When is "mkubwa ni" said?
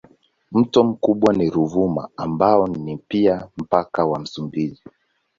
0.83-1.49